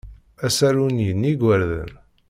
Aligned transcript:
Asaru-nni 0.45 1.09
n 1.13 1.21
yigerdan. 1.27 1.93